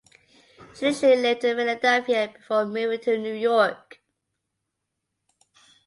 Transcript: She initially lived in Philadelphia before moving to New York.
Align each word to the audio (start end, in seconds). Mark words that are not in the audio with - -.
She 0.73 0.87
initially 0.87 1.15
lived 1.17 1.43
in 1.43 1.57
Philadelphia 1.57 2.29
before 2.35 2.65
moving 2.65 2.99
to 3.01 3.19
New 3.19 3.35
York. 3.35 4.01